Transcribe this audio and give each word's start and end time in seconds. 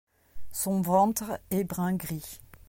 Son 0.51 0.81
ventre 0.81 1.39
est 1.51 1.63
brun 1.63 1.93
gris. 1.93 2.39